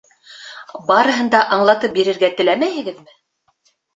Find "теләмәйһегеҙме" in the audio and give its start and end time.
2.39-3.15